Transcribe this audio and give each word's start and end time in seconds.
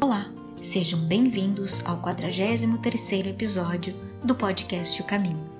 Olá, 0.00 0.30
sejam 0.62 1.00
bem-vindos 1.00 1.84
ao 1.84 2.00
43º 2.00 3.26
episódio 3.26 3.96
do 4.22 4.32
podcast 4.32 5.02
O 5.02 5.04
Caminho. 5.04 5.50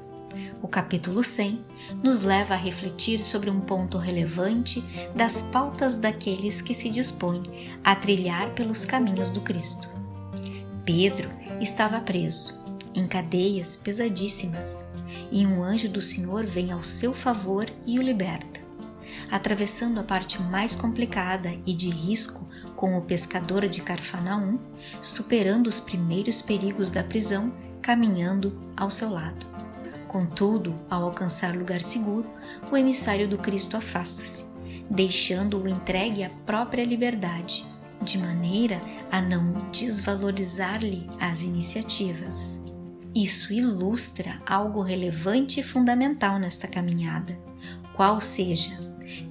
O 0.62 0.68
capítulo 0.68 1.24
100 1.24 1.60
nos 2.04 2.22
leva 2.22 2.54
a 2.54 2.56
refletir 2.56 3.18
sobre 3.18 3.50
um 3.50 3.58
ponto 3.58 3.98
relevante 3.98 4.80
das 5.12 5.42
pautas 5.42 5.96
daqueles 5.96 6.60
que 6.60 6.72
se 6.72 6.88
dispõem 6.88 7.42
a 7.82 7.96
trilhar 7.96 8.54
pelos 8.54 8.84
caminhos 8.84 9.32
do 9.32 9.40
Cristo. 9.40 9.88
Pedro 10.84 11.28
estava 11.60 12.00
preso, 12.00 12.54
em 12.94 13.08
cadeias 13.08 13.76
pesadíssimas, 13.76 14.86
e 15.32 15.44
um 15.44 15.64
anjo 15.64 15.88
do 15.88 16.00
Senhor 16.00 16.46
vem 16.46 16.70
ao 16.70 16.84
seu 16.84 17.12
favor 17.12 17.68
e 17.84 17.98
o 17.98 18.02
liberta. 18.02 18.60
Atravessando 19.32 19.98
a 19.98 20.04
parte 20.04 20.40
mais 20.40 20.76
complicada 20.76 21.52
e 21.66 21.74
de 21.74 21.90
risco 21.90 22.47
com 22.78 22.96
o 22.96 23.02
pescador 23.02 23.66
de 23.66 23.82
Carfanaum, 23.82 24.56
superando 25.02 25.66
os 25.66 25.80
primeiros 25.80 26.40
perigos 26.40 26.92
da 26.92 27.02
prisão, 27.02 27.52
caminhando 27.82 28.56
ao 28.76 28.88
seu 28.88 29.10
lado. 29.10 29.48
Contudo, 30.06 30.72
ao 30.88 31.02
alcançar 31.02 31.56
lugar 31.56 31.82
seguro, 31.82 32.30
o 32.70 32.76
emissário 32.76 33.26
do 33.26 33.36
Cristo 33.36 33.76
afasta-se, 33.76 34.46
deixando-o 34.88 35.66
entregue 35.66 36.22
à 36.22 36.30
própria 36.46 36.84
liberdade, 36.84 37.66
de 38.00 38.16
maneira 38.16 38.80
a 39.10 39.20
não 39.20 39.54
desvalorizar-lhe 39.72 41.10
as 41.18 41.42
iniciativas. 41.42 42.60
Isso 43.12 43.52
ilustra 43.52 44.40
algo 44.46 44.82
relevante 44.82 45.58
e 45.58 45.64
fundamental 45.64 46.38
nesta 46.38 46.68
caminhada, 46.68 47.36
qual 47.96 48.20
seja 48.20 48.78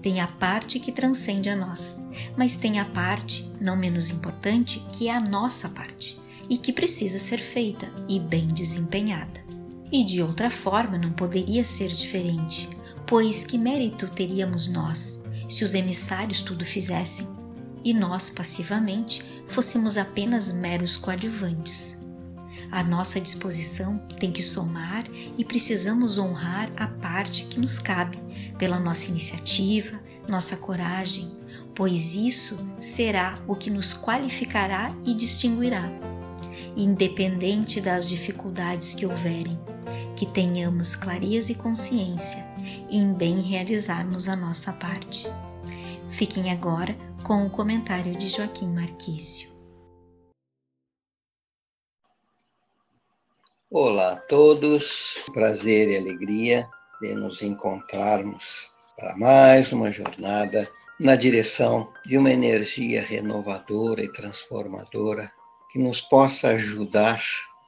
tem 0.02 0.20
a 0.22 0.27
parte 0.27 0.80
que 0.80 0.91
transcende 0.91 1.50
a 1.50 1.55
nós, 1.55 2.02
mas 2.35 2.57
tem 2.57 2.80
a 2.80 2.85
parte, 2.85 3.49
não 3.59 3.76
menos 3.76 4.12
importante, 4.12 4.79
que 4.91 5.07
é 5.07 5.15
a 5.15 5.20
nossa 5.20 5.70
parte 5.70 6.20
e 6.49 6.57
que 6.57 6.71
precisa 6.71 7.20
ser 7.20 7.40
feita 7.40 7.91
e 8.07 8.20
bem 8.20 8.48
desempenhada. 8.48 9.46
E 9.91 10.04
de 10.04 10.21
outra 10.21 10.49
forma 10.49 10.98
não 10.98 11.12
poderia 11.12 11.63
ser 11.63 11.87
diferente, 11.87 12.70
pois 13.05 13.43
que 13.43 13.57
mérito 13.57 14.07
teríamos 14.09 14.68
nós 14.68 15.24
se 15.49 15.63
os 15.63 15.74
emissários 15.74 16.41
tudo 16.41 16.65
fizessem 16.65 17.27
e 17.84 17.93
nós 17.93 18.29
passivamente 18.29 19.24
fôssemos 19.48 19.98
apenas 19.98 20.52
meros 20.52 20.98
coadjuvantes? 20.98 21.98
A 22.70 22.84
nossa 22.84 23.20
disposição 23.21 23.98
tem 24.20 24.29
que 24.29 24.43
somar 24.43 25.05
e 25.37 25.46
precisamos 25.46 26.18
honrar 26.18 26.70
a 26.76 26.87
parte 26.87 27.46
que 27.46 27.59
nos 27.59 27.79
cabe, 27.79 28.18
pela 28.57 28.77
nossa 28.77 29.09
iniciativa, 29.09 29.99
nossa 30.27 30.57
coragem, 30.57 31.37
pois 31.78 32.16
isso 32.16 32.58
será 32.80 33.36
o 33.48 33.56
que 33.56 33.70
nos 33.70 33.94
qualificará 33.94 34.90
e 35.06 35.14
distinguirá. 35.14 35.84
Independente 36.76 37.80
das 37.80 38.10
dificuldades 38.10 38.96
que 38.96 39.06
houverem, 39.06 39.60
que 40.16 40.26
tenhamos 40.26 40.96
clareza 40.96 41.52
e 41.52 41.55
consciência 41.55 42.44
em 42.90 43.14
bem 43.14 43.42
realizarmos 43.42 44.28
a 44.28 44.36
nossa 44.36 44.74
parte. 44.74 45.28
Fiquem 46.08 46.52
agora 46.52 46.98
com 47.24 47.46
o 47.46 47.50
comentário 47.50 48.18
de 48.18 48.28
Joaquim 48.28 48.70
Marquísio. 48.70 49.55
Olá 53.70 54.14
a 54.14 54.16
todos, 54.16 55.20
prazer 55.32 55.90
e 55.90 55.98
alegria 55.98 56.68
de 57.00 57.14
nos 57.14 57.44
encontrarmos 57.44 58.72
para 58.98 59.16
mais 59.16 59.72
uma 59.72 59.92
jornada 59.92 60.68
na 60.99 61.15
direção 61.15 61.91
de 62.05 62.17
uma 62.17 62.31
energia 62.31 63.03
renovadora 63.03 64.03
e 64.03 64.12
transformadora 64.12 65.31
que 65.69 65.78
nos 65.79 66.01
possa 66.01 66.50
ajudar 66.50 67.23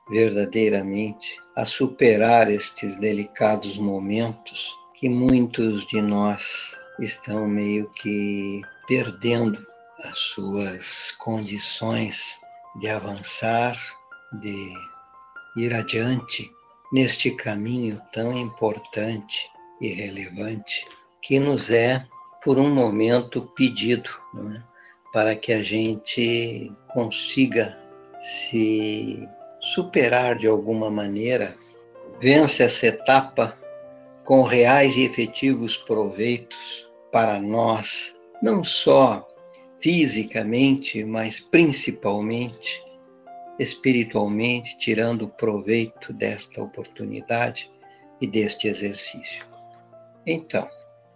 verdadeiramente 0.10 1.38
a 1.56 1.64
superar 1.64 2.50
estes 2.50 2.96
delicados 2.98 3.78
momentos 3.78 4.74
que 4.96 5.08
muitos 5.08 5.86
de 5.88 6.02
nós 6.02 6.76
estão 7.00 7.48
meio 7.48 7.90
que 7.92 8.62
perdendo 8.88 9.66
as 10.04 10.18
suas 10.18 11.12
condições 11.20 12.40
de 12.80 12.90
avançar, 12.90 13.78
de 14.42 14.74
ir 15.58 15.74
adiante 15.74 16.50
neste 16.92 17.32
caminho 17.32 18.02
tão 18.12 18.36
importante 18.38 19.50
e 19.80 19.90
relevante 19.90 20.86
que 21.22 21.40
nos 21.40 21.70
é, 21.70 22.06
por 22.44 22.58
um 22.58 22.70
momento, 22.74 23.42
pedido 23.56 24.10
é? 24.56 24.62
para 25.12 25.36
que 25.36 25.52
a 25.52 25.64
gente 25.64 26.72
consiga 26.88 27.78
se 28.22 29.28
superar 29.60 30.36
de 30.36 30.48
alguma 30.48 30.90
maneira, 30.90 31.56
vence 32.20 32.64
essa 32.64 32.88
etapa 32.88 33.58
com 34.24 34.44
reais 34.44 34.96
e 34.96 35.04
efetivos 35.04 35.76
proveitos 35.78 36.88
para 37.12 37.40
nós, 37.40 38.16
não 38.42 38.64
só 38.64 39.28
fisicamente, 39.82 41.04
mas 41.04 41.40
principalmente 41.40 42.84
espiritualmente, 43.60 44.78
tirando 44.78 45.28
proveito 45.28 46.14
desta 46.14 46.62
oportunidade 46.62 47.70
e 48.22 48.28
deste 48.28 48.68
exercício. 48.68 49.46
Então, 50.26 50.70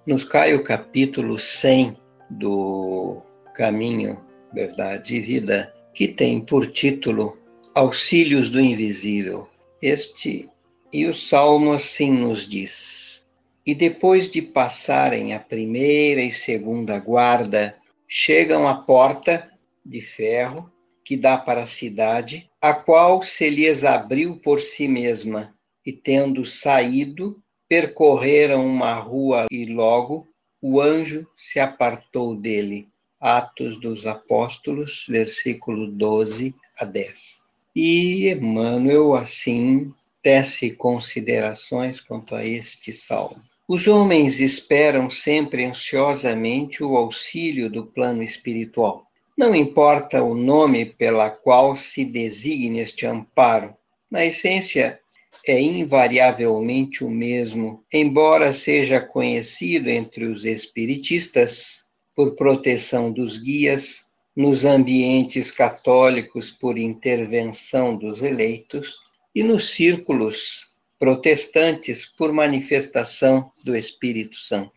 nos 0.05 0.25
cai 0.25 0.53
o 0.53 0.63
capítulo 0.63 1.39
100 1.39 1.97
do 2.29 3.21
Caminho, 3.55 4.23
Verdade 4.53 5.15
e 5.15 5.21
Vida, 5.21 5.73
que 5.93 6.09
tem 6.09 6.41
por 6.41 6.71
título 6.71 7.37
Auxílios 7.73 8.49
do 8.49 8.59
Invisível. 8.59 9.47
Este 9.81 10.49
e 10.91 11.05
o 11.05 11.15
Salmo 11.15 11.71
assim 11.71 12.11
nos 12.11 12.47
diz: 12.47 13.25
E 13.65 13.73
depois 13.73 14.29
de 14.29 14.41
passarem 14.41 15.33
a 15.33 15.39
primeira 15.39 16.21
e 16.21 16.31
segunda 16.31 16.99
guarda, 16.99 17.75
chegam 18.07 18.67
à 18.67 18.75
porta 18.75 19.49
de 19.85 20.01
ferro 20.01 20.69
que 21.03 21.15
dá 21.15 21.37
para 21.37 21.63
a 21.63 21.67
cidade, 21.67 22.49
a 22.61 22.73
qual 22.73 23.21
se 23.21 23.49
lhes 23.49 23.83
abriu 23.83 24.37
por 24.37 24.59
si 24.59 24.87
mesma, 24.87 25.53
e 25.85 25.91
tendo 25.91 26.45
saído, 26.45 27.42
percorreram 27.73 28.63
uma 28.67 28.93
rua 28.93 29.47
e 29.49 29.65
logo 29.65 30.27
o 30.61 30.79
anjo 30.79 31.25
se 31.35 31.59
apartou 31.59 32.35
dele. 32.35 32.87
Atos 33.19 33.79
dos 33.79 34.05
Apóstolos, 34.05 35.05
versículo 35.09 35.87
12 35.87 36.53
a 36.77 36.85
10. 36.85 37.41
E 37.75 38.29
Emmanuel, 38.29 39.15
assim, 39.15 39.91
tece 40.21 40.69
considerações 40.69 41.99
quanto 41.99 42.35
a 42.35 42.45
este 42.45 42.93
salmo. 42.93 43.41
Os 43.67 43.87
homens 43.87 44.39
esperam 44.39 45.09
sempre 45.09 45.65
ansiosamente 45.65 46.83
o 46.83 46.95
auxílio 46.95 47.71
do 47.71 47.87
plano 47.87 48.21
espiritual 48.21 49.07
não 49.35 49.55
importa 49.55 50.21
o 50.21 50.35
nome 50.35 50.85
pela 50.85 51.27
qual 51.27 51.75
se 51.75 52.05
designe 52.05 52.81
este 52.81 53.07
amparo, 53.07 53.75
na 54.09 54.23
essência 54.23 54.99
é 55.45 55.59
invariavelmente 55.59 57.03
o 57.03 57.09
mesmo, 57.09 57.83
embora 57.91 58.53
seja 58.53 59.01
conhecido 59.01 59.89
entre 59.89 60.25
os 60.25 60.45
espiritistas 60.45 61.87
por 62.15 62.35
proteção 62.35 63.11
dos 63.11 63.37
guias, 63.37 64.05
nos 64.35 64.65
ambientes 64.65 65.51
católicos 65.51 66.49
por 66.49 66.77
intervenção 66.77 67.95
dos 67.95 68.21
eleitos 68.21 68.95
e 69.35 69.43
nos 69.43 69.71
círculos 69.71 70.73
protestantes 70.97 72.05
por 72.05 72.31
manifestação 72.31 73.51
do 73.63 73.75
Espírito 73.75 74.37
Santo. 74.37 74.71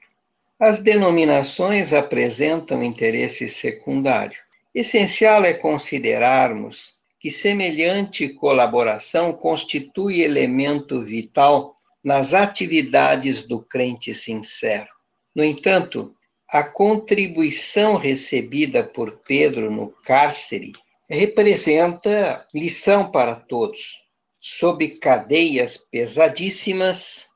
As 0.59 0.79
denominações 0.79 1.93
apresentam 1.93 2.83
interesse 2.83 3.49
secundário 3.49 4.47
Essencial 4.77 5.43
é 5.43 5.55
considerarmos 5.55 6.96
que 7.27 7.33
semelhante 7.33 8.29
colaboração 8.29 9.33
constitui 9.33 10.23
elemento 10.23 11.01
vital 11.03 11.75
nas 12.05 12.33
atividades 12.33 13.43
do 13.43 13.61
crente 13.61 14.15
sincero. 14.15 14.87
No 15.35 15.43
entanto, 15.43 16.15
a 16.49 16.63
contribuição 16.63 17.97
recebida 17.97 18.85
por 18.85 19.19
Pedro 19.27 19.73
no 19.73 19.89
cárcere 20.05 20.73
representa 21.11 22.47
lição 22.55 23.11
para 23.11 23.35
todos. 23.35 24.05
Sob 24.39 24.87
cadeias 25.01 25.77
pesadíssimas, 25.77 27.27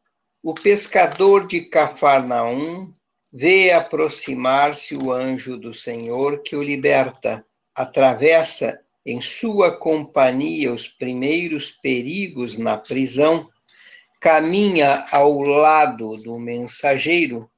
o 0.40 0.54
pescador 0.54 1.48
de 1.48 1.62
Cafarnaum 1.62 2.94
Vê 3.32 3.72
aproximar-se 3.72 4.96
o 4.96 5.12
anjo 5.12 5.56
do 5.56 5.72
Senhor 5.74 6.42
que 6.42 6.54
o 6.54 6.62
liberta, 6.62 7.44
atravessa 7.72 8.80
em 9.04 9.20
sua 9.20 9.76
companhia 9.76 10.72
os 10.72 10.86
primeiros 10.86 11.70
perigos 11.70 12.58
na 12.58 12.76
prisão, 12.76 13.48
caminha 14.20 15.06
ao 15.10 15.40
lado 15.40 16.16
do 16.18 16.38
mensageiro 16.38 17.50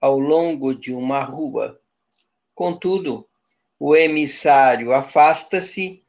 ao 0.00 0.18
longo 0.18 0.74
de 0.74 0.92
uma 0.92 1.20
rua. 1.20 1.80
Contudo, 2.54 3.26
o 3.78 3.96
emissário 3.96 4.92
afasta-se, 4.92 6.04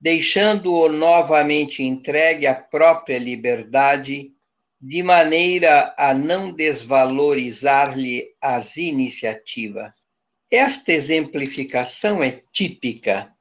deixando-o 0.00 0.88
novamente 0.88 1.82
entregue 1.82 2.46
à 2.46 2.54
própria 2.54 3.18
liberdade, 3.18 4.32
de 4.80 5.02
maneira 5.02 5.92
a 5.98 6.14
não 6.14 6.52
desvalorizar-lhe 6.52 8.32
as 8.40 8.76
iniciativas. 8.76 9.92
Esta 10.50 10.92
exemplificação 10.92 12.22
é 12.22 12.42
típica. 12.52 13.34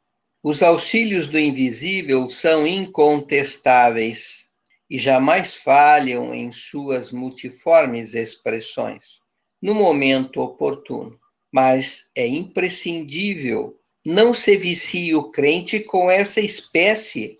Os 0.50 0.64
auxílios 0.64 1.28
do 1.28 1.38
invisível 1.38 2.30
são 2.30 2.66
incontestáveis 2.66 4.52
e 4.90 4.98
jamais 4.98 5.56
falham 5.56 6.34
em 6.34 6.54
suas 6.54 7.12
multiformes 7.12 8.14
expressões, 8.14 9.26
no 9.62 9.76
momento 9.76 10.40
oportuno. 10.40 11.20
Mas 11.52 12.10
é 12.16 12.26
imprescindível 12.26 13.78
não 14.06 14.34
se 14.34 14.56
vicie 14.56 15.14
o 15.14 15.30
crente 15.32 15.82
com 15.82 16.10
essa 16.10 16.40
espécie 16.40 17.38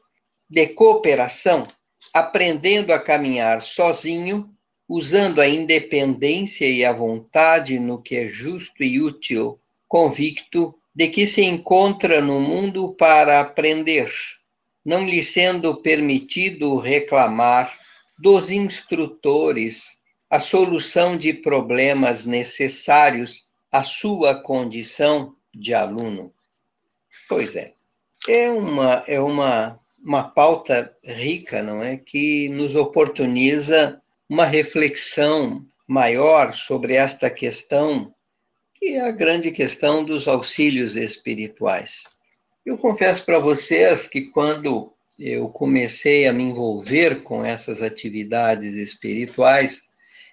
de 0.50 0.68
cooperação, 0.68 1.66
aprendendo 2.14 2.92
a 2.92 3.00
caminhar 3.00 3.62
sozinho, 3.62 4.54
usando 4.86 5.40
a 5.40 5.48
independência 5.48 6.70
e 6.70 6.84
a 6.84 6.92
vontade 6.92 7.80
no 7.80 8.02
que 8.02 8.18
é 8.18 8.28
justo 8.28 8.84
e 8.84 9.00
útil, 9.00 9.58
convicto 9.88 10.76
de 10.98 11.10
que 11.10 11.28
se 11.28 11.44
encontra 11.44 12.20
no 12.20 12.40
mundo 12.40 12.96
para 12.96 13.40
aprender, 13.40 14.12
não 14.84 15.08
lhe 15.08 15.24
sendo 15.24 15.76
permitido 15.76 16.76
reclamar 16.80 17.72
dos 18.18 18.50
instrutores 18.50 20.00
a 20.28 20.40
solução 20.40 21.16
de 21.16 21.34
problemas 21.34 22.26
necessários 22.26 23.48
à 23.72 23.84
sua 23.84 24.42
condição 24.42 25.36
de 25.54 25.72
aluno. 25.72 26.34
Pois 27.30 27.56
é. 27.56 27.76
É 28.28 28.50
uma, 28.50 29.04
é 29.06 29.20
uma, 29.20 29.80
uma 30.04 30.24
pauta 30.24 30.98
rica, 31.06 31.62
não 31.62 31.84
é? 31.84 31.96
Que 31.96 32.50
nos 32.50 32.74
oportuniza 32.74 34.02
uma 34.28 34.46
reflexão 34.46 35.64
maior 35.88 36.56
sobre 36.56 36.96
esta 36.96 37.30
questão, 37.30 38.12
que 38.80 38.96
é 38.96 39.02
a 39.02 39.12
grande 39.12 39.52
questão 39.52 40.04
dos 40.04 40.28
auxílios 40.28 40.96
espirituais. 40.96 42.04
Eu 42.66 42.78
confesso 42.78 43.26
para 43.26 43.40
vocês 43.40 44.08
que 44.08 44.24
quando 44.30 44.94
eu 45.18 45.50
comecei 45.50 46.28
a 46.28 46.34
me 46.34 46.44
envolver 46.44 47.24
com 47.24 47.44
essas 47.44 47.82
atividades 47.82 48.76
espirituais, 48.76 49.82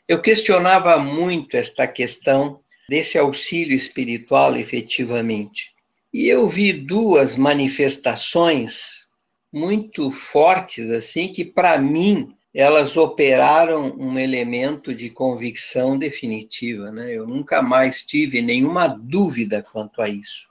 eu 0.07 0.21
questionava 0.21 0.99
muito 0.99 1.57
esta 1.57 1.87
questão 1.87 2.61
desse 2.89 3.17
auxílio 3.17 3.75
espiritual 3.75 4.57
efetivamente. 4.57 5.73
E 6.13 6.29
eu 6.29 6.47
vi 6.47 6.73
duas 6.73 7.37
manifestações 7.37 9.05
muito 9.51 10.11
fortes, 10.11 10.91
assim, 10.91 11.29
que 11.29 11.45
para 11.45 11.79
mim 11.79 12.34
elas 12.55 12.97
operaram 12.97 13.97
um 13.99 14.17
elemento 14.17 14.95
de 14.95 15.11
convicção 15.11 15.99
definitiva. 15.99 16.93
Né? 16.93 17.13
Eu 17.13 17.27
nunca 17.27 17.61
mais 17.61 18.03
tive 18.03 18.41
nenhuma 18.41 18.87
dúvida 18.87 19.61
quanto 19.61 20.01
a 20.01 20.09
isso. 20.09 20.49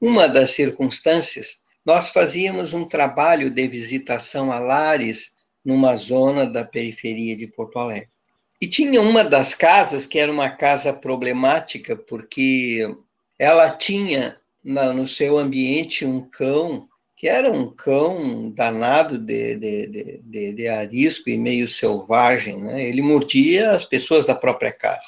Uma 0.00 0.26
das 0.26 0.50
circunstâncias, 0.50 1.62
nós 1.84 2.08
fazíamos 2.08 2.72
um 2.72 2.86
trabalho 2.86 3.50
de 3.50 3.68
visitação 3.68 4.50
a 4.50 4.58
lares 4.58 5.32
numa 5.62 5.94
zona 5.96 6.46
da 6.46 6.64
periferia 6.64 7.36
de 7.36 7.46
Porto 7.46 7.78
Alegre. 7.78 8.08
E 8.60 8.66
tinha 8.66 9.00
uma 9.00 9.22
das 9.22 9.54
casas 9.54 10.06
que 10.06 10.18
era 10.18 10.32
uma 10.32 10.48
casa 10.48 10.92
problemática, 10.92 11.96
porque 11.96 12.96
ela 13.38 13.70
tinha 13.70 14.38
na, 14.64 14.92
no 14.92 15.06
seu 15.06 15.36
ambiente 15.36 16.04
um 16.04 16.20
cão 16.20 16.88
que 17.22 17.28
era 17.28 17.52
um 17.52 17.70
cão 17.70 18.50
danado 18.50 19.16
de, 19.16 19.54
de, 19.54 20.20
de, 20.24 20.52
de, 20.54 20.66
arisco 20.66 21.30
e 21.30 21.38
meio 21.38 21.68
selvagem, 21.68 22.60
né? 22.60 22.84
Ele 22.84 23.00
mordia 23.00 23.70
as 23.70 23.84
pessoas 23.84 24.26
da 24.26 24.34
própria 24.34 24.72
casa. 24.72 25.06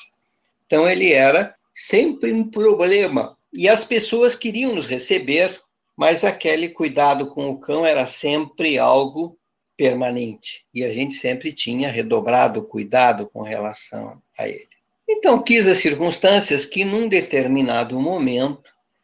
Então 0.64 0.88
ele 0.88 1.12
era 1.12 1.56
sempre 1.74 2.32
um 2.32 2.48
problema. 2.48 3.36
E 3.52 3.68
as 3.68 3.84
pessoas 3.84 4.36
queriam 4.36 4.76
nos 4.76 4.86
receber, 4.86 5.60
mas 5.96 6.22
aquele 6.22 6.68
cuidado 6.68 7.34
com 7.34 7.50
o 7.50 7.58
cão 7.58 7.84
era 7.84 8.06
sempre 8.06 8.78
algo 8.78 9.36
permanente. 9.76 10.64
E 10.72 10.84
a 10.84 10.94
gente 10.94 11.14
sempre 11.14 11.52
tinha 11.52 11.90
redobrado 11.90 12.62
cuidado 12.62 13.28
com 13.28 13.42
relação 13.42 14.22
a 14.38 14.46
ele. 14.46 14.68
Então 15.08 15.42
quis 15.42 15.66
as 15.66 15.78
circunstâncias 15.78 16.64
que 16.64 16.84
num 16.84 17.08
determinado 17.08 18.00
momento 18.00 18.62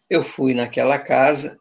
eu 0.09 0.23
fui 0.23 0.55
naquela 0.55 0.97
casa 0.97 1.60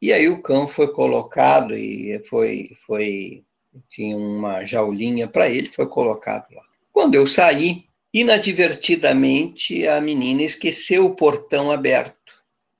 e 0.00 0.12
aí 0.12 0.28
o 0.28 0.42
cão 0.42 0.66
foi 0.66 0.92
colocado 0.92 1.76
e 1.76 2.18
foi, 2.20 2.76
foi 2.86 3.44
tinha 3.88 4.16
uma 4.16 4.64
jaulinha 4.64 5.28
para 5.28 5.48
ele, 5.48 5.68
foi 5.68 5.86
colocado 5.86 6.46
lá. 6.52 6.62
Quando 6.92 7.14
eu 7.14 7.26
saí, 7.26 7.84
inadvertidamente 8.12 9.86
a 9.86 10.00
menina 10.00 10.42
esqueceu 10.42 11.06
o 11.06 11.14
portão 11.14 11.70
aberto 11.70 12.16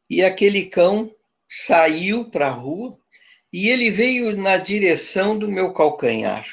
e 0.08 0.22
aquele 0.22 0.66
cão 0.66 1.10
saiu 1.48 2.24
para 2.24 2.48
a 2.48 2.50
rua 2.50 2.98
e 3.52 3.68
ele 3.68 3.90
veio 3.90 4.36
na 4.36 4.56
direção 4.56 5.36
do 5.38 5.50
meu 5.50 5.72
calcanhar. 5.72 6.46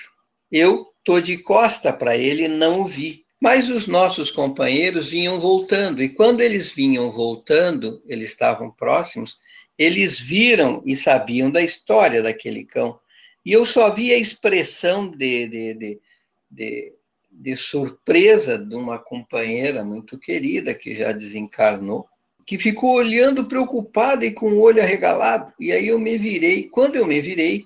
Eu 0.52 0.88
tô 1.04 1.22
de 1.22 1.38
costa 1.38 1.94
para 1.94 2.18
ele, 2.18 2.48
não 2.48 2.82
o 2.82 2.86
vi. 2.86 3.26
Mas 3.40 3.70
os 3.70 3.86
nossos 3.86 4.32
companheiros 4.32 5.10
vinham 5.10 5.40
voltando, 5.40 6.02
e 6.02 6.10
quando 6.10 6.42
eles 6.42 6.72
vinham 6.72 7.12
voltando, 7.12 8.02
eles 8.08 8.30
estavam 8.30 8.72
próximos, 8.72 9.38
eles 9.78 10.20
viram 10.20 10.82
e 10.86 10.96
sabiam 10.96 11.52
da 11.52 11.62
história 11.62 12.22
daquele 12.22 12.64
cão. 12.64 13.00
E 13.46 13.52
eu 13.52 13.66
só 13.66 13.90
vi 13.90 14.14
a 14.14 14.18
expressão 14.18 15.10
de, 15.10 15.48
de, 15.48 15.74
de, 15.74 16.02
de, 16.50 16.94
de 17.32 17.58
surpresa 17.58 18.58
de 18.58 18.76
uma 18.76 19.00
companheira 19.00 19.84
muito 19.84 20.18
querida, 20.20 20.74
que 20.74 20.96
já 20.96 21.12
desencarnou, 21.12 22.08
que 22.46 22.58
ficou 22.58 22.96
olhando 22.96 23.46
preocupada 23.46 24.26
e 24.26 24.32
com 24.32 24.52
o 24.52 24.62
olho 24.62 24.82
arregalado. 24.82 25.54
E 25.60 25.72
aí 25.72 25.88
eu 25.88 26.00
me 26.00 26.18
virei. 26.18 26.64
Quando 26.64 26.96
eu 26.96 27.06
me 27.06 27.22
virei, 27.22 27.66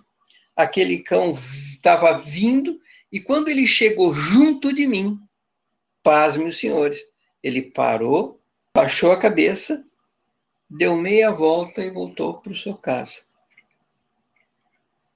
aquele 0.56 1.00
cão 1.00 1.32
estava 1.32 2.18
vindo, 2.18 2.80
e 3.12 3.20
quando 3.20 3.48
ele 3.48 3.66
chegou 3.66 4.14
junto 4.14 4.74
de 4.74 4.88
mim, 4.88 5.20
Pasme 6.04 6.46
os 6.46 6.60
senhores. 6.60 7.00
Ele 7.44 7.62
parou, 7.62 8.40
baixou 8.76 9.12
a 9.12 9.20
cabeça, 9.20 9.84
deu 10.72 10.96
meia 10.96 11.32
volta 11.32 11.84
e 11.84 11.90
voltou 11.90 12.36
para 12.36 12.56
seu 12.56 12.76
casa. 12.76 13.22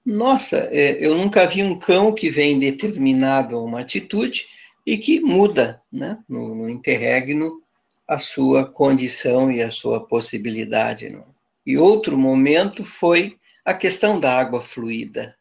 Nossa, 0.05 0.69
é, 0.71 1.03
eu 1.03 1.15
nunca 1.15 1.47
vi 1.47 1.63
um 1.63 1.79
cão 1.79 2.13
que 2.13 2.29
vem 2.29 2.59
determinado 2.59 3.55
a 3.55 3.62
uma 3.62 3.81
atitude 3.81 4.45
e 4.85 4.97
que 4.97 5.19
muda 5.19 5.81
né, 5.91 6.19
no, 6.29 6.53
no 6.53 6.69
interregno 6.69 7.62
a 8.07 8.19
sua 8.19 8.65
condição 8.65 9.51
e 9.51 9.63
a 9.63 9.71
sua 9.71 10.05
possibilidade. 10.05 11.09
Não? 11.09 11.25
E 11.65 11.77
outro 11.77 12.17
momento 12.17 12.83
foi 12.83 13.38
a 13.63 13.74
questão 13.74 14.19
da 14.19 14.38
água 14.38 14.62
fluida 14.62 15.35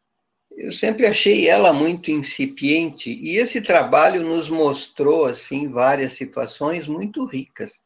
eu 0.57 0.73
sempre 0.73 1.07
achei 1.07 1.49
ela 1.49 1.73
muito 1.73 2.11
incipiente 2.11 3.11
e 3.11 3.37
esse 3.37 3.61
trabalho 3.61 4.23
nos 4.23 4.49
mostrou 4.49 5.27
assim 5.27 5.69
várias 5.69 6.13
situações 6.13 6.87
muito 6.87 7.25
ricas. 7.27 7.85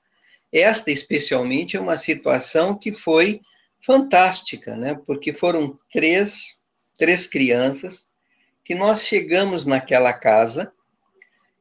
Esta 0.53 0.91
especialmente 0.91 1.77
é 1.77 1.81
uma 1.81 1.99
situação 1.99 2.75
que 2.77 2.93
foi 2.93 3.41
fantástica, 3.85 4.77
né? 4.77 4.99
Porque 5.07 5.33
foram 5.33 5.77
três 5.93 6.59
três 6.97 7.27
crianças 7.27 8.07
que 8.65 8.75
nós 8.75 9.03
chegamos 9.03 9.65
naquela 9.65 10.13
casa 10.13 10.73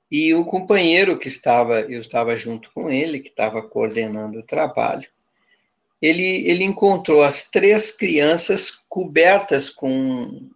e 0.10 0.34
o 0.34 0.44
companheiro 0.44 1.20
que 1.20 1.28
estava 1.28 1.82
eu 1.82 2.02
estava 2.02 2.36
junto 2.38 2.72
com 2.74 2.90
ele 2.90 3.20
que 3.20 3.30
estava 3.30 3.62
coordenando 3.62 4.40
o 4.40 4.44
trabalho 4.44 5.08
ele, 6.02 6.48
ele 6.48 6.64
encontrou 6.64 7.24
as 7.24 7.50
três 7.50 7.92
crianças 7.92 8.72
cobertas 8.88 9.70
com 9.70 10.48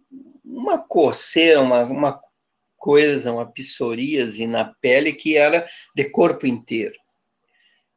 uma 0.44 0.78
coceira, 0.78 1.60
uma, 1.60 1.82
uma 1.84 2.20
coisa, 2.76 3.32
uma 3.32 3.46
psoríase 3.46 4.46
na 4.46 4.64
pele 4.64 5.12
que 5.12 5.36
era 5.36 5.66
de 5.94 6.04
corpo 6.04 6.46
inteiro. 6.46 6.94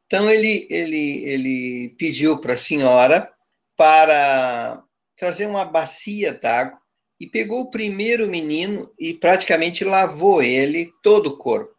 Então 0.06 0.30
ele, 0.30 0.66
ele, 0.70 1.24
ele 1.24 1.88
pediu 1.98 2.38
para 2.38 2.54
a 2.54 2.58
senhora 2.58 3.30
para 3.76 4.82
trazer 5.16 5.46
uma 5.46 5.64
bacia 5.64 6.32
d'água 6.32 6.78
e 7.18 7.26
pegou 7.26 7.62
o 7.62 7.70
primeiro 7.70 8.28
menino 8.28 8.90
e 8.98 9.14
praticamente 9.14 9.84
lavou 9.84 10.42
ele 10.42 10.90
todo 11.02 11.28
o 11.28 11.36
corpo. 11.36 11.74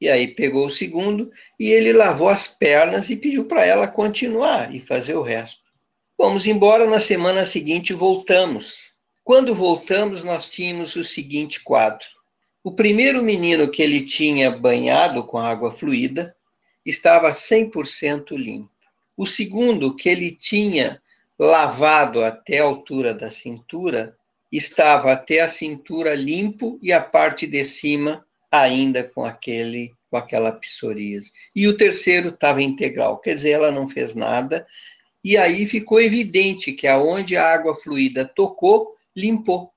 E 0.00 0.08
aí 0.08 0.28
pegou 0.28 0.66
o 0.66 0.70
segundo 0.70 1.30
e 1.58 1.70
ele 1.70 1.92
lavou 1.92 2.28
as 2.28 2.46
pernas 2.46 3.10
e 3.10 3.16
pediu 3.16 3.46
para 3.46 3.64
ela 3.64 3.86
continuar 3.86 4.74
e 4.74 4.80
fazer 4.80 5.14
o 5.14 5.22
resto. 5.22 5.60
Vamos 6.16 6.46
embora, 6.46 6.86
na 6.86 7.00
semana 7.00 7.44
seguinte 7.44 7.92
voltamos. 7.92 8.92
Quando 9.22 9.54
voltamos, 9.54 10.22
nós 10.22 10.48
tínhamos 10.48 10.96
o 10.96 11.04
seguinte 11.04 11.62
quadro. 11.62 12.06
O 12.64 12.72
primeiro 12.72 13.22
menino 13.22 13.70
que 13.70 13.82
ele 13.82 14.04
tinha 14.04 14.50
banhado 14.50 15.24
com 15.24 15.38
água 15.38 15.70
fluida 15.70 16.34
estava 16.88 17.30
100% 17.30 18.36
limpo. 18.36 18.70
O 19.16 19.26
segundo, 19.26 19.94
que 19.94 20.08
ele 20.08 20.30
tinha 20.30 21.02
lavado 21.38 22.24
até 22.24 22.58
a 22.58 22.64
altura 22.64 23.12
da 23.12 23.30
cintura, 23.30 24.16
estava 24.50 25.12
até 25.12 25.40
a 25.40 25.48
cintura 25.48 26.14
limpo 26.14 26.78
e 26.82 26.92
a 26.92 27.00
parte 27.00 27.46
de 27.46 27.64
cima 27.64 28.24
ainda 28.50 29.04
com 29.04 29.24
aquele 29.24 29.92
com 30.10 30.16
aquela 30.16 30.52
psoríase. 30.52 31.30
E 31.54 31.68
o 31.68 31.76
terceiro 31.76 32.30
estava 32.30 32.62
integral, 32.62 33.18
quer 33.18 33.34
dizer, 33.34 33.50
ela 33.50 33.70
não 33.70 33.86
fez 33.86 34.14
nada, 34.14 34.66
e 35.22 35.36
aí 35.36 35.66
ficou 35.66 36.00
evidente 36.00 36.72
que 36.72 36.86
aonde 36.86 37.36
a 37.36 37.44
água 37.44 37.76
fluida 37.76 38.24
tocou, 38.24 38.96
limpou. 39.14 39.70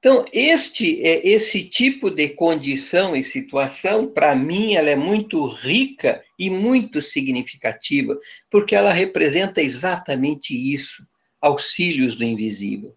Então, 0.00 0.24
este 0.32 1.00
é 1.06 1.24
esse 1.24 1.62
tipo 1.62 2.10
de 2.10 2.30
condição 2.30 3.14
e 3.14 3.22
situação, 3.22 4.08
para 4.08 4.34
mim, 4.34 4.74
ela 4.74 4.90
é 4.90 4.96
muito 4.96 5.46
rica 5.46 6.22
e 6.38 6.50
muito 6.50 7.00
significativa, 7.00 8.18
porque 8.50 8.74
ela 8.74 8.92
representa 8.92 9.62
exatamente 9.62 10.54
isso, 10.54 11.06
auxílios 11.40 12.16
do 12.16 12.24
invisível. 12.24 12.94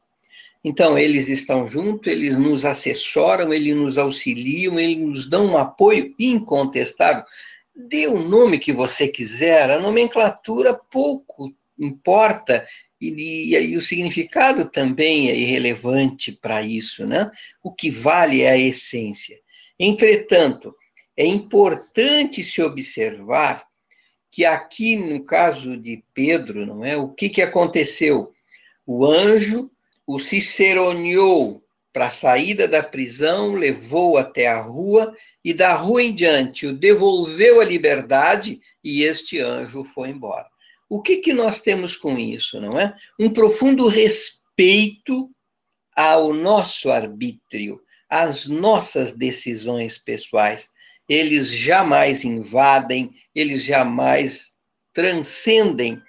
Então, 0.64 0.98
eles 0.98 1.30
estão 1.30 1.68
juntos, 1.68 2.12
eles 2.12 2.38
nos 2.38 2.66
assessoram, 2.66 3.54
eles 3.54 3.76
nos 3.76 3.98
auxiliam, 3.98 4.78
eles 4.78 4.98
nos 4.98 5.30
dão 5.30 5.46
um 5.46 5.58
apoio 5.58 6.14
incontestável. 6.20 7.24
Dê 7.74 8.08
o 8.08 8.20
nome 8.20 8.60
que 8.60 8.74
você 8.74 9.08
quiser, 9.08 9.70
a 9.70 9.80
nomenclatura 9.80 10.74
pouco 10.74 11.54
importa 11.80 12.66
e, 13.00 13.54
e, 13.54 13.56
e, 13.56 13.78
o 13.78 13.82
significado 13.82 14.66
também 14.66 15.30
é 15.30 15.36
irrelevante 15.36 16.34
para 16.34 16.62
isso, 16.62 17.06
né? 17.08 17.32
O 17.64 17.72
que 17.72 17.90
vale 17.90 18.42
é 18.42 18.52
a 18.52 18.58
essência. 18.58 19.40
Entretanto, 19.80 20.76
é 21.20 21.26
importante 21.26 22.42
se 22.42 22.62
observar 22.62 23.68
que 24.32 24.46
aqui 24.46 24.96
no 24.96 25.26
caso 25.26 25.76
de 25.76 26.02
Pedro, 26.14 26.66
não 26.66 26.86
é? 26.86 26.96
O 26.96 27.10
que, 27.10 27.28
que 27.28 27.42
aconteceu? 27.42 28.34
O 28.86 29.06
anjo 29.06 29.70
o 30.08 30.18
ciceroneou 30.18 31.64
para 31.92 32.08
a 32.08 32.12
saída 32.12 32.68
da 32.68 32.82
prisão, 32.82 33.54
levou 33.54 34.18
até 34.18 34.48
a 34.48 34.62
rua 34.62 35.14
e 35.44 35.54
da 35.54 35.76
rua 35.76 36.02
em 36.02 36.16
diante 36.16 36.66
o 36.66 36.74
devolveu 36.74 37.62
à 37.62 37.66
liberdade 37.66 38.62
e 38.84 39.04
este 39.04 39.40
anjo 39.40 39.84
foi 39.84 40.10
embora. 40.10 40.48
O 40.90 41.02
que, 41.02 41.18
que 41.18 41.34
nós 41.34 41.60
temos 41.60 41.96
com 41.96 42.18
isso, 42.18 42.60
não 42.62 42.80
é? 42.80 42.96
Um 43.20 43.30
profundo 43.30 43.88
respeito 43.88 45.30
ao 45.94 46.34
nosso 46.34 46.90
arbítrio, 46.90 47.82
às 48.10 48.48
nossas 48.48 49.12
decisões 49.12 49.98
pessoais. 49.98 50.70
Eles 51.10 51.50
jamais 51.50 52.24
invadem, 52.24 53.12
eles 53.34 53.64
jamais 53.64 54.54
transcendem 54.94 56.00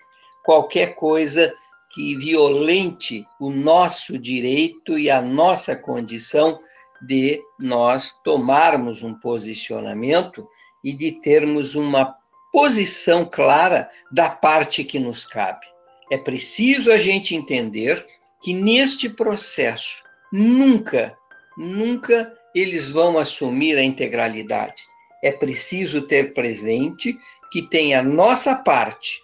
qualquer 0.45 0.95
coisa 0.95 1.53
que 1.93 2.17
violente 2.17 3.25
o 3.41 3.51
nosso 3.51 4.19
direito 4.19 4.99
e 4.99 5.11
a 5.11 5.21
nossa 5.21 5.75
condição 5.75 6.61
de 7.03 7.41
nós 7.59 8.13
tomarmos 8.23 9.03
um 9.03 9.15
posicionamento 9.15 10.47
e 10.85 10.93
de 10.93 11.21
termos 11.21 11.75
uma 11.75 12.15
posição 12.53 13.25
clara 13.25 13.89
da 14.13 14.29
parte 14.29 14.85
que 14.85 14.99
nos 14.99 15.25
cabe. 15.25 15.67
É 16.11 16.19
preciso 16.19 16.91
a 16.91 16.99
gente 16.99 17.35
entender 17.35 18.05
que 18.43 18.53
neste 18.53 19.09
processo 19.09 20.03
nunca, 20.33 21.17
nunca 21.57 22.33
eles 22.55 22.89
vão 22.89 23.19
assumir 23.19 23.77
a 23.79 23.83
integralidade. 23.83 24.83
É 25.23 25.31
preciso 25.31 26.03
ter 26.03 26.33
presente 26.33 27.17
que 27.51 27.63
tem 27.63 27.95
a 27.95 28.03
nossa 28.03 28.55
parte 28.55 29.21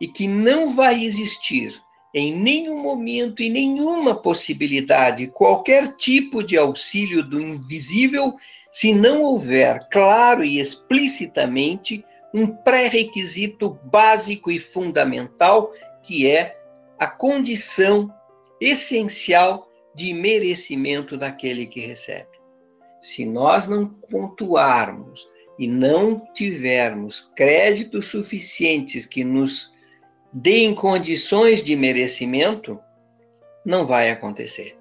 e 0.00 0.06
que 0.06 0.26
não 0.28 0.74
vai 0.74 1.02
existir 1.04 1.72
em 2.14 2.32
nenhum 2.32 2.80
momento 2.80 3.42
e 3.42 3.48
nenhuma 3.48 4.14
possibilidade 4.14 5.26
qualquer 5.26 5.96
tipo 5.96 6.44
de 6.44 6.56
auxílio 6.56 7.22
do 7.22 7.40
invisível 7.40 8.34
se 8.70 8.92
não 8.92 9.22
houver 9.22 9.88
claro 9.90 10.44
e 10.44 10.58
explicitamente 10.58 12.04
um 12.32 12.48
pré-requisito 12.48 13.78
básico 13.84 14.50
e 14.50 14.58
fundamental, 14.58 15.72
que 16.02 16.28
é 16.28 16.58
a 16.98 17.06
condição 17.06 18.12
essencial 18.60 19.68
de 19.94 20.12
merecimento 20.12 21.16
daquele 21.16 21.66
que 21.66 21.78
recebe. 21.78 22.33
Se 23.04 23.26
nós 23.26 23.66
não 23.66 23.86
pontuarmos 23.86 25.28
e 25.58 25.68
não 25.68 26.26
tivermos 26.32 27.30
créditos 27.36 28.06
suficientes 28.06 29.04
que 29.04 29.22
nos 29.22 29.70
deem 30.32 30.74
condições 30.74 31.62
de 31.62 31.76
merecimento, 31.76 32.80
não 33.62 33.84
vai 33.84 34.10
acontecer. 34.10 34.78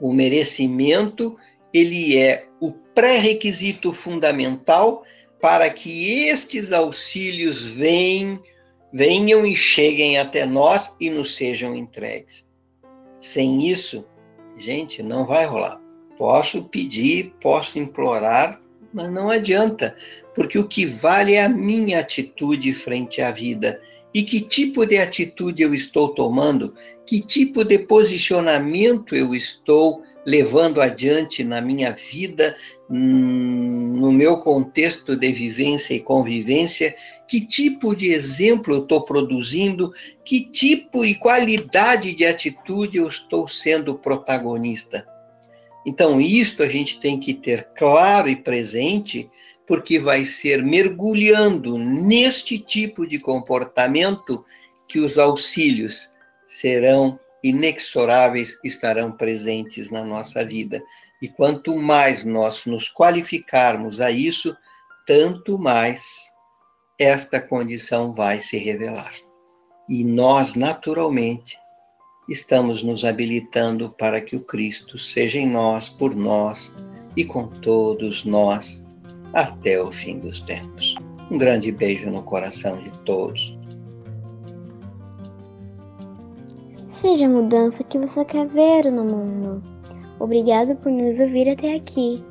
O 0.00 0.12
merecimento, 0.12 1.38
ele 1.72 2.18
é 2.18 2.48
o 2.60 2.72
pré-requisito 2.72 3.92
fundamental 3.92 5.04
para 5.40 5.70
que 5.70 6.24
estes 6.24 6.72
auxílios 6.72 7.62
venham, 7.62 8.42
venham 8.92 9.46
e 9.46 9.54
cheguem 9.54 10.18
até 10.18 10.44
nós 10.44 10.96
e 10.98 11.08
nos 11.08 11.36
sejam 11.36 11.76
entregues. 11.76 12.50
Sem 13.20 13.68
isso, 13.68 14.04
gente, 14.58 15.00
não 15.00 15.24
vai 15.24 15.46
rolar. 15.46 15.81
Posso 16.22 16.62
pedir, 16.62 17.34
posso 17.40 17.80
implorar, 17.80 18.60
mas 18.94 19.10
não 19.10 19.28
adianta, 19.28 19.96
porque 20.36 20.56
o 20.56 20.68
que 20.68 20.86
vale 20.86 21.34
é 21.34 21.42
a 21.42 21.48
minha 21.48 21.98
atitude 21.98 22.72
frente 22.74 23.20
à 23.20 23.32
vida. 23.32 23.80
E 24.14 24.22
que 24.22 24.40
tipo 24.40 24.86
de 24.86 24.98
atitude 24.98 25.64
eu 25.64 25.74
estou 25.74 26.10
tomando, 26.14 26.76
que 27.04 27.20
tipo 27.20 27.64
de 27.64 27.76
posicionamento 27.76 29.16
eu 29.16 29.34
estou 29.34 30.04
levando 30.24 30.80
adiante 30.80 31.42
na 31.42 31.60
minha 31.60 31.90
vida, 31.90 32.54
hum, 32.88 33.96
no 33.96 34.12
meu 34.12 34.36
contexto 34.36 35.16
de 35.16 35.32
vivência 35.32 35.92
e 35.92 35.98
convivência, 35.98 36.94
que 37.26 37.40
tipo 37.40 37.96
de 37.96 38.12
exemplo 38.12 38.74
eu 38.74 38.82
estou 38.82 39.00
produzindo, 39.00 39.92
que 40.24 40.44
tipo 40.44 41.04
e 41.04 41.16
qualidade 41.16 42.14
de 42.14 42.24
atitude 42.24 42.98
eu 42.98 43.08
estou 43.08 43.48
sendo 43.48 43.98
protagonista. 43.98 45.04
Então, 45.84 46.20
isto 46.20 46.62
a 46.62 46.68
gente 46.68 47.00
tem 47.00 47.18
que 47.18 47.34
ter 47.34 47.68
claro 47.76 48.28
e 48.28 48.36
presente 48.36 49.28
porque 49.66 49.98
vai 49.98 50.24
ser 50.24 50.62
mergulhando 50.62 51.78
neste 51.78 52.58
tipo 52.58 53.06
de 53.06 53.18
comportamento 53.18 54.44
que 54.88 54.98
os 54.98 55.18
auxílios 55.18 56.12
serão 56.46 57.18
inexoráveis, 57.42 58.58
estarão 58.62 59.10
presentes 59.12 59.90
na 59.90 60.04
nossa 60.04 60.44
vida. 60.44 60.82
E 61.20 61.28
quanto 61.28 61.76
mais 61.76 62.24
nós 62.24 62.64
nos 62.66 62.88
qualificarmos 62.88 64.00
a 64.00 64.10
isso, 64.10 64.56
tanto 65.06 65.58
mais 65.58 66.04
esta 66.98 67.40
condição 67.40 68.14
vai 68.14 68.40
se 68.40 68.56
revelar. 68.56 69.12
E 69.88 70.04
nós, 70.04 70.54
naturalmente, 70.54 71.56
estamos 72.28 72.82
nos 72.82 73.04
habilitando 73.04 73.90
para 73.90 74.20
que 74.20 74.36
o 74.36 74.40
Cristo 74.40 74.98
seja 74.98 75.38
em 75.38 75.48
nós, 75.48 75.88
por 75.88 76.14
nós 76.14 76.74
e 77.16 77.24
com 77.24 77.48
todos 77.48 78.24
nós 78.24 78.84
até 79.32 79.80
o 79.80 79.90
fim 79.90 80.18
dos 80.18 80.40
tempos. 80.40 80.94
Um 81.30 81.38
grande 81.38 81.72
beijo 81.72 82.10
no 82.10 82.22
coração 82.22 82.78
de 82.78 82.90
todos. 83.00 83.58
Seja 86.88 87.26
a 87.26 87.28
mudança 87.28 87.82
que 87.84 87.98
você 87.98 88.24
quer 88.24 88.46
ver 88.48 88.90
no 88.90 89.04
mundo. 89.04 89.62
Obrigado 90.20 90.76
por 90.76 90.92
nos 90.92 91.18
ouvir 91.18 91.48
até 91.48 91.74
aqui. 91.74 92.22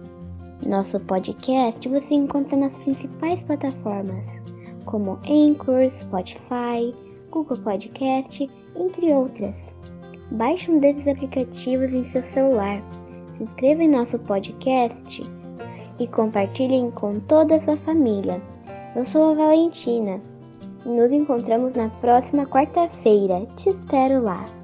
Nosso 0.65 0.99
podcast 1.01 1.89
você 1.89 2.13
encontra 2.13 2.55
nas 2.55 2.75
principais 2.77 3.43
plataformas, 3.43 4.27
como 4.85 5.19
Anchor, 5.27 5.91
Spotify, 5.91 6.95
Google 7.31 7.57
Podcast, 7.57 8.49
entre 8.75 9.11
outras. 9.11 9.75
Baixe 10.31 10.69
um 10.69 10.79
desses 10.79 11.07
aplicativos 11.07 11.91
em 11.91 12.03
seu 12.03 12.21
celular. 12.21 12.83
Se 13.37 13.43
inscreva 13.43 13.83
em 13.83 13.89
nosso 13.89 14.19
podcast 14.19 15.23
e 15.99 16.07
compartilhem 16.07 16.91
com 16.91 17.19
toda 17.21 17.55
a 17.55 17.61
sua 17.61 17.77
família. 17.77 18.41
Eu 18.95 19.03
sou 19.05 19.31
a 19.31 19.33
Valentina 19.33 20.21
nos 20.85 21.11
encontramos 21.11 21.75
na 21.75 21.89
próxima 21.89 22.45
quarta-feira. 22.45 23.45
Te 23.55 23.69
espero 23.69 24.21
lá! 24.21 24.60